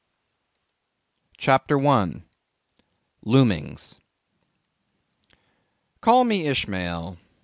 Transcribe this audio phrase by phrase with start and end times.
[1.37, 2.25] CHAPTER 1.
[3.23, 3.99] Loomings.
[6.01, 7.17] Call me Ishmael.